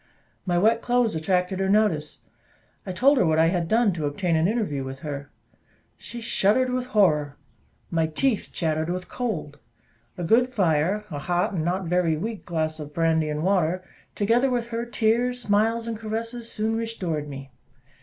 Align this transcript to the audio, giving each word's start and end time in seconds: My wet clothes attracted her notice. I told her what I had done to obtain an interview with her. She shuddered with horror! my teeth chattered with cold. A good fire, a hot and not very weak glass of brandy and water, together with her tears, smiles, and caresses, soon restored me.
My 0.47 0.57
wet 0.57 0.81
clothes 0.81 1.13
attracted 1.13 1.59
her 1.59 1.69
notice. 1.69 2.21
I 2.87 2.91
told 2.91 3.19
her 3.19 3.25
what 3.27 3.37
I 3.37 3.49
had 3.49 3.67
done 3.67 3.93
to 3.93 4.07
obtain 4.07 4.35
an 4.35 4.47
interview 4.47 4.83
with 4.83 5.01
her. 5.01 5.29
She 5.95 6.19
shuddered 6.21 6.71
with 6.71 6.87
horror! 6.87 7.37
my 7.91 8.07
teeth 8.07 8.49
chattered 8.51 8.89
with 8.89 9.07
cold. 9.07 9.59
A 10.17 10.23
good 10.23 10.47
fire, 10.49 11.05
a 11.11 11.19
hot 11.19 11.53
and 11.53 11.63
not 11.63 11.85
very 11.85 12.17
weak 12.17 12.47
glass 12.47 12.79
of 12.79 12.95
brandy 12.95 13.29
and 13.29 13.43
water, 13.43 13.83
together 14.15 14.49
with 14.49 14.69
her 14.69 14.87
tears, 14.87 15.39
smiles, 15.39 15.85
and 15.87 15.95
caresses, 15.99 16.51
soon 16.51 16.75
restored 16.75 17.27
me. 17.29 17.51